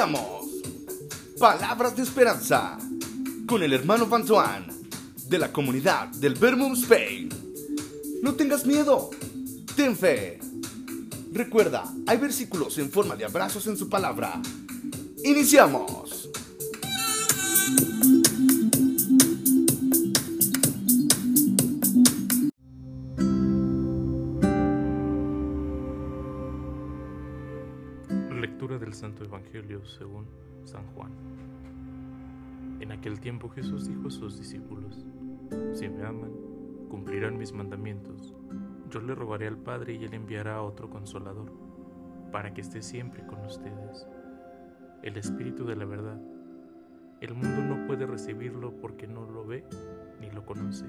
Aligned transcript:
Iniciamos. 0.00 0.46
Palabras 1.38 1.94
de 1.94 2.02
esperanza 2.02 2.78
con 3.46 3.62
el 3.62 3.74
hermano 3.74 4.06
Fantoan 4.06 4.66
de 5.28 5.38
la 5.38 5.52
comunidad 5.52 6.08
del 6.08 6.36
Vermont 6.36 6.74
Spain. 6.78 7.28
No 8.22 8.34
tengas 8.34 8.64
miedo, 8.64 9.10
ten 9.76 9.94
fe. 9.94 10.38
Recuerda, 11.32 11.84
hay 12.06 12.16
versículos 12.16 12.78
en 12.78 12.90
forma 12.90 13.14
de 13.14 13.26
abrazos 13.26 13.66
en 13.66 13.76
su 13.76 13.90
palabra. 13.90 14.40
Iniciamos. 15.22 16.30
Del 28.60 28.92
Santo 28.92 29.24
Evangelio 29.24 29.82
según 29.86 30.26
San 30.64 30.86
Juan. 30.88 31.10
En 32.78 32.92
aquel 32.92 33.18
tiempo 33.18 33.48
Jesús 33.48 33.88
dijo 33.88 34.08
a 34.08 34.10
sus 34.10 34.38
discípulos, 34.38 35.02
Si 35.72 35.88
me 35.88 36.04
aman, 36.04 36.30
cumplirán 36.90 37.38
mis 37.38 37.54
mandamientos. 37.54 38.34
Yo 38.90 39.00
le 39.00 39.14
robaré 39.14 39.46
al 39.46 39.56
Padre 39.56 39.94
y 39.94 40.04
él 40.04 40.12
enviará 40.12 40.56
a 40.56 40.62
otro 40.62 40.90
consolador, 40.90 41.50
para 42.32 42.52
que 42.52 42.60
esté 42.60 42.82
siempre 42.82 43.26
con 43.26 43.40
ustedes. 43.46 44.06
El 45.02 45.16
Espíritu 45.16 45.64
de 45.64 45.76
la 45.76 45.86
verdad. 45.86 46.20
El 47.22 47.34
mundo 47.34 47.62
no 47.62 47.86
puede 47.86 48.04
recibirlo 48.04 48.78
porque 48.78 49.06
no 49.06 49.24
lo 49.24 49.46
ve 49.46 49.64
ni 50.20 50.30
lo 50.30 50.44
conoce. 50.44 50.84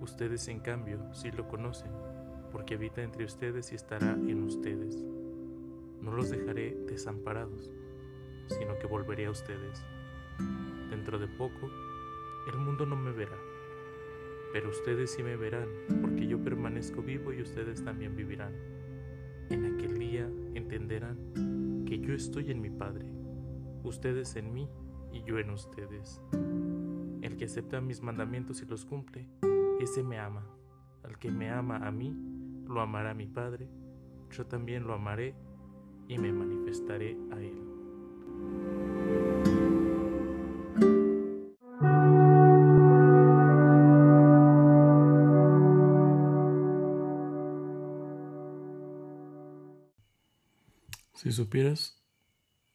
Ustedes, 0.00 0.48
en 0.48 0.58
cambio, 0.58 0.98
sí 1.14 1.30
lo 1.30 1.46
conocen, 1.46 1.92
porque 2.50 2.74
habita 2.74 3.00
entre 3.00 3.24
ustedes 3.24 3.70
y 3.70 3.76
estará 3.76 4.14
en 4.14 4.42
ustedes. 4.42 5.06
No 6.08 6.16
los 6.16 6.30
dejaré 6.30 6.74
desamparados, 6.86 7.70
sino 8.46 8.78
que 8.78 8.86
volveré 8.86 9.26
a 9.26 9.30
ustedes. 9.30 9.84
Dentro 10.88 11.18
de 11.18 11.28
poco, 11.28 11.70
el 12.50 12.58
mundo 12.58 12.86
no 12.86 12.96
me 12.96 13.12
verá, 13.12 13.36
pero 14.54 14.70
ustedes 14.70 15.10
sí 15.10 15.22
me 15.22 15.36
verán, 15.36 15.68
porque 16.00 16.26
yo 16.26 16.42
permanezco 16.42 17.02
vivo 17.02 17.30
y 17.34 17.42
ustedes 17.42 17.84
también 17.84 18.16
vivirán. 18.16 18.54
En 19.50 19.66
aquel 19.66 19.98
día 19.98 20.26
entenderán 20.54 21.84
que 21.84 21.98
yo 21.98 22.14
estoy 22.14 22.52
en 22.52 22.62
mi 22.62 22.70
Padre, 22.70 23.12
ustedes 23.82 24.34
en 24.36 24.54
mí 24.54 24.66
y 25.12 25.22
yo 25.24 25.38
en 25.38 25.50
ustedes. 25.50 26.22
El 27.20 27.36
que 27.36 27.44
acepta 27.44 27.82
mis 27.82 28.00
mandamientos 28.00 28.62
y 28.62 28.64
los 28.64 28.86
cumple, 28.86 29.28
ese 29.78 30.02
me 30.02 30.18
ama. 30.18 30.46
Al 31.02 31.18
que 31.18 31.30
me 31.30 31.50
ama 31.50 31.86
a 31.86 31.92
mí, 31.92 32.16
lo 32.66 32.80
amará 32.80 33.12
mi 33.12 33.26
Padre, 33.26 33.68
yo 34.30 34.46
también 34.46 34.86
lo 34.86 34.94
amaré 34.94 35.34
y 36.08 36.18
me 36.18 36.32
manifestaré 36.32 37.16
a 37.30 37.40
él. 37.40 37.68
Si 51.14 51.32
supieras 51.32 52.00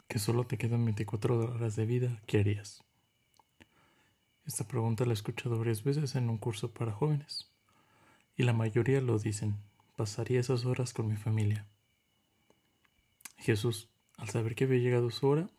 que 0.07 0.19
solo 0.19 0.45
te 0.45 0.57
quedan 0.57 0.85
24 0.85 1.55
horas 1.55 1.75
de 1.75 1.85
vida, 1.85 2.21
¿qué 2.27 2.39
harías? 2.39 2.83
Esta 4.45 4.67
pregunta 4.67 5.05
la 5.05 5.11
he 5.11 5.13
escuchado 5.13 5.57
varias 5.57 5.83
veces 5.83 6.15
en 6.15 6.29
un 6.29 6.37
curso 6.37 6.71
para 6.71 6.91
jóvenes 6.91 7.49
y 8.35 8.43
la 8.43 8.53
mayoría 8.53 8.99
lo 8.99 9.17
dicen, 9.17 9.55
pasaría 9.95 10.41
esas 10.41 10.65
horas 10.65 10.93
con 10.93 11.07
mi 11.07 11.15
familia. 11.15 11.65
Jesús, 13.43 13.89
al 14.17 14.29
saber 14.29 14.55
que 14.55 14.63
había 14.63 14.79
llegado 14.79 15.11
su 15.11 15.27
hora, 15.27 15.49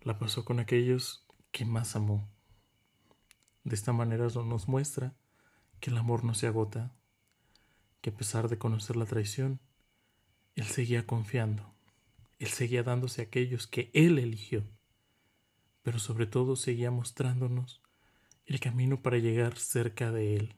la 0.00 0.18
pasó 0.18 0.44
con 0.44 0.58
aquellos 0.58 1.26
que 1.50 1.66
más 1.66 1.96
amó. 1.96 2.28
De 3.62 3.74
esta 3.74 3.92
manera 3.92 4.26
nos 4.28 4.68
muestra 4.68 5.14
que 5.80 5.90
el 5.90 5.98
amor 5.98 6.24
no 6.24 6.34
se 6.34 6.46
agota, 6.46 6.94
que 8.00 8.08
a 8.08 8.14
pesar 8.14 8.48
de 8.48 8.56
conocer 8.56 8.96
la 8.96 9.04
traición, 9.04 9.60
Él 10.56 10.64
seguía 10.64 11.06
confiando, 11.06 11.74
Él 12.38 12.48
seguía 12.48 12.82
dándose 12.82 13.20
a 13.20 13.24
aquellos 13.24 13.66
que 13.66 13.90
Él 13.92 14.18
eligió, 14.18 14.64
pero 15.82 15.98
sobre 15.98 16.26
todo 16.26 16.56
seguía 16.56 16.90
mostrándonos 16.90 17.82
el 18.46 18.60
camino 18.60 19.02
para 19.02 19.18
llegar 19.18 19.58
cerca 19.58 20.10
de 20.10 20.36
Él, 20.36 20.56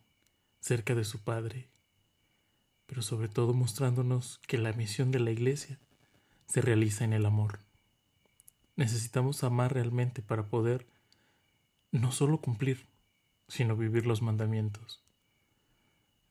cerca 0.60 0.94
de 0.94 1.04
su 1.04 1.24
Padre, 1.24 1.68
pero 2.86 3.02
sobre 3.02 3.28
todo 3.28 3.52
mostrándonos 3.52 4.38
que 4.46 4.58
la 4.58 4.72
misión 4.72 5.10
de 5.10 5.18
la 5.18 5.32
Iglesia 5.32 5.80
se 6.46 6.60
realiza 6.60 7.04
en 7.04 7.12
el 7.12 7.26
amor. 7.26 7.60
Necesitamos 8.76 9.44
amar 9.44 9.72
realmente 9.72 10.22
para 10.22 10.48
poder 10.48 10.86
no 11.92 12.10
solo 12.10 12.40
cumplir, 12.40 12.86
sino 13.48 13.76
vivir 13.76 14.06
los 14.06 14.22
mandamientos. 14.22 15.02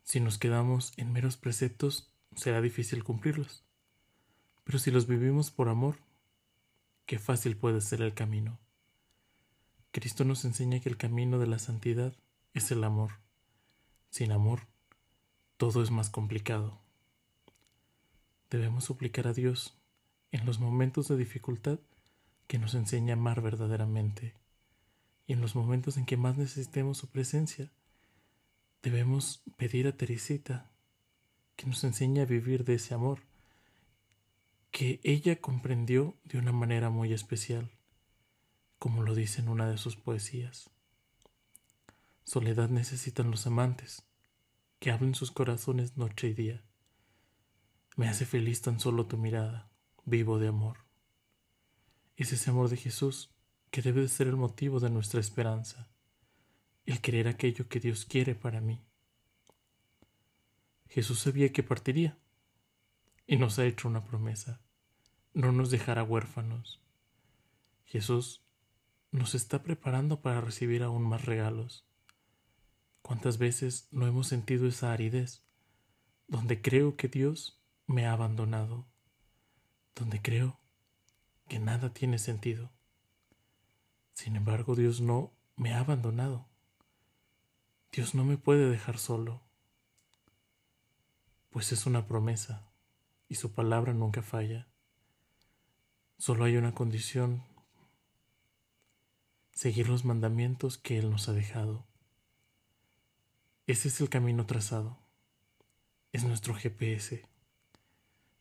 Si 0.03 0.19
nos 0.19 0.37
quedamos 0.37 0.93
en 0.97 1.13
meros 1.13 1.37
preceptos, 1.37 2.11
será 2.35 2.61
difícil 2.61 3.03
cumplirlos. 3.03 3.63
Pero 4.65 4.79
si 4.79 4.91
los 4.91 5.07
vivimos 5.07 5.51
por 5.51 5.69
amor, 5.69 5.97
qué 7.05 7.19
fácil 7.19 7.55
puede 7.55 7.81
ser 7.81 8.01
el 8.01 8.13
camino. 8.13 8.59
Cristo 9.91 10.25
nos 10.25 10.43
enseña 10.43 10.79
que 10.79 10.89
el 10.89 10.97
camino 10.97 11.39
de 11.39 11.47
la 11.47 11.59
santidad 11.59 12.13
es 12.53 12.71
el 12.71 12.83
amor. 12.83 13.11
Sin 14.09 14.31
amor, 14.31 14.67
todo 15.57 15.81
es 15.81 15.91
más 15.91 16.09
complicado. 16.09 16.79
Debemos 18.49 18.83
suplicar 18.83 19.27
a 19.27 19.33
Dios 19.33 19.77
en 20.33 20.47
los 20.47 20.59
momentos 20.59 21.07
de 21.07 21.15
dificultad 21.15 21.79
que 22.47 22.57
nos 22.57 22.73
enseña 22.73 23.13
a 23.13 23.17
amar 23.17 23.41
verdaderamente. 23.41 24.33
Y 25.27 25.33
en 25.33 25.41
los 25.41 25.55
momentos 25.55 25.95
en 25.95 26.07
que 26.07 26.17
más 26.17 26.37
necesitemos 26.37 26.97
su 26.97 27.07
presencia, 27.07 27.71
debemos 28.81 29.43
pedir 29.57 29.87
a 29.87 29.95
Teresita 29.95 30.71
que 31.55 31.67
nos 31.67 31.83
enseñe 31.83 32.19
a 32.21 32.25
vivir 32.25 32.65
de 32.65 32.73
ese 32.73 32.95
amor 32.95 33.19
que 34.71 34.99
ella 35.03 35.39
comprendió 35.39 36.17
de 36.23 36.39
una 36.39 36.51
manera 36.51 36.89
muy 36.89 37.13
especial, 37.13 37.69
como 38.79 39.03
lo 39.03 39.13
dice 39.13 39.39
en 39.39 39.49
una 39.49 39.69
de 39.69 39.77
sus 39.77 39.95
poesías. 39.95 40.71
Soledad 42.23 42.69
necesitan 42.69 43.29
los 43.29 43.45
amantes, 43.45 44.03
que 44.79 44.89
hablen 44.89 45.13
sus 45.13 45.29
corazones 45.29 45.95
noche 45.95 46.29
y 46.29 46.33
día. 46.33 46.63
Me 47.97 48.09
hace 48.09 48.25
feliz 48.25 48.63
tan 48.63 48.79
solo 48.79 49.05
tu 49.05 49.19
mirada 49.19 49.72
vivo 50.05 50.39
de 50.39 50.47
amor. 50.47 50.77
Es 52.15 52.31
ese 52.33 52.49
amor 52.49 52.69
de 52.69 52.77
Jesús 52.77 53.33
que 53.71 53.81
debe 53.81 54.01
de 54.01 54.07
ser 54.07 54.27
el 54.27 54.35
motivo 54.35 54.79
de 54.79 54.89
nuestra 54.89 55.19
esperanza, 55.19 55.89
el 56.85 57.01
querer 57.01 57.27
aquello 57.27 57.67
que 57.67 57.79
Dios 57.79 58.05
quiere 58.05 58.35
para 58.35 58.61
mí. 58.61 58.85
Jesús 60.89 61.19
sabía 61.19 61.51
que 61.51 61.63
partiría 61.63 62.17
y 63.25 63.37
nos 63.37 63.57
ha 63.57 63.65
hecho 63.65 63.87
una 63.87 64.03
promesa, 64.03 64.61
no 65.33 65.51
nos 65.51 65.71
dejará 65.71 66.03
huérfanos. 66.03 66.81
Jesús 67.85 68.43
nos 69.11 69.33
está 69.33 69.63
preparando 69.63 70.21
para 70.21 70.41
recibir 70.41 70.83
aún 70.83 71.03
más 71.03 71.25
regalos. 71.25 71.85
¿Cuántas 73.01 73.37
veces 73.37 73.87
no 73.91 74.07
hemos 74.07 74.27
sentido 74.27 74.67
esa 74.67 74.93
aridez, 74.93 75.43
donde 76.27 76.61
creo 76.61 76.95
que 76.95 77.07
Dios 77.07 77.61
me 77.87 78.05
ha 78.05 78.13
abandonado? 78.13 78.87
Donde 79.95 80.21
creo 80.21 80.59
que 81.47 81.59
nada 81.59 81.93
tiene 81.93 82.17
sentido. 82.17 82.71
Sin 84.13 84.35
embargo, 84.35 84.75
Dios 84.75 85.01
no 85.01 85.31
me 85.55 85.73
ha 85.73 85.79
abandonado. 85.79 86.47
Dios 87.91 88.15
no 88.15 88.23
me 88.23 88.37
puede 88.37 88.69
dejar 88.69 88.97
solo, 88.97 89.43
pues 91.51 91.71
es 91.71 91.85
una 91.85 92.07
promesa 92.07 92.67
y 93.29 93.35
su 93.35 93.53
palabra 93.53 93.93
nunca 93.93 94.23
falla. 94.23 94.67
Solo 96.17 96.45
hay 96.45 96.57
una 96.57 96.73
condición, 96.73 97.43
seguir 99.51 99.89
los 99.89 100.05
mandamientos 100.05 100.79
que 100.79 100.97
Él 100.97 101.11
nos 101.11 101.29
ha 101.29 101.33
dejado. 101.33 101.85
Ese 103.67 103.89
es 103.89 104.01
el 104.01 104.09
camino 104.09 104.47
trazado, 104.47 104.97
es 106.11 106.23
nuestro 106.23 106.55
GPS 106.55 107.32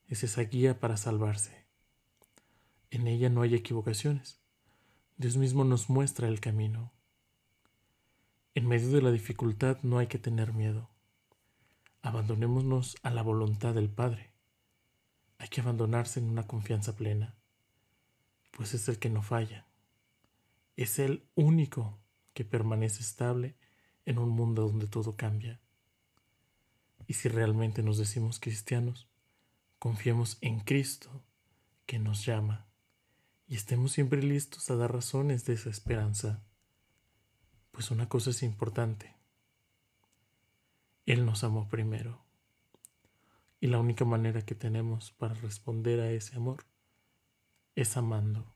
es 0.09 0.25
esa 0.25 0.43
guía 0.43 0.79
para 0.79 0.97
salvarse. 0.97 1.67
En 2.91 3.07
ella 3.07 3.31
no 3.31 3.43
hay 3.43 3.55
equivocaciones. 3.55 4.41
Dios 5.17 5.37
mismo 5.37 5.65
nos 5.65 5.89
muestra 5.89 6.29
el 6.29 6.41
camino. 6.41 6.93
En 8.55 8.67
medio 8.67 8.91
de 8.91 9.01
la 9.01 9.11
dificultad 9.11 9.79
no 9.83 9.99
hay 9.99 10.09
que 10.09 10.19
tener 10.19 10.53
miedo. 10.53 10.91
Abandonémonos 12.03 12.97
a 13.03 13.11
la 13.11 13.23
voluntad 13.23 13.75
del 13.75 13.89
Padre. 13.89 14.33
Hay 15.39 15.49
que 15.49 15.61
abandonarse 15.61 16.21
en 16.21 16.29
una 16.29 16.47
confianza 16.47 16.95
plena, 16.95 17.35
pues 18.51 18.75
es 18.75 18.89
el 18.89 18.99
que 18.99 19.09
no 19.09 19.23
falla. 19.23 19.67
Es 20.77 20.99
el 20.99 21.27
único 21.35 21.99
que 22.35 22.45
permanece 22.45 23.01
estable 23.01 23.57
en 24.05 24.19
un 24.19 24.29
mundo 24.29 24.67
donde 24.67 24.87
todo 24.87 25.17
cambia. 25.17 25.61
Y 27.07 27.15
si 27.15 27.29
realmente 27.29 27.83
nos 27.83 27.99
decimos 27.99 28.39
cristianos, 28.39 29.09
Confiemos 29.83 30.39
en 30.43 30.61
Cristo 30.61 31.25
que 31.87 31.99
nos 31.99 32.25
llama 32.25 32.69
y 33.49 33.57
estemos 33.57 33.91
siempre 33.91 34.23
listos 34.23 34.71
a 34.71 34.77
dar 34.77 34.93
razones 34.93 35.45
de 35.45 35.55
esa 35.55 35.71
esperanza. 35.71 36.45
Pues 37.73 37.91
una 37.91 38.09
cosa 38.09 38.31
es 38.31 38.45
importante. 38.45 39.17
Él 41.05 41.27
nos 41.27 41.43
amó 41.43 41.69
primero. 41.69 42.25
Y 43.59 43.67
la 43.67 43.81
única 43.81 44.05
manera 44.05 44.43
que 44.43 44.55
tenemos 44.55 45.11
para 45.11 45.35
responder 45.35 45.99
a 45.99 46.13
ese 46.13 46.37
amor 46.37 46.65
es 47.75 47.97
amando. 47.97 48.55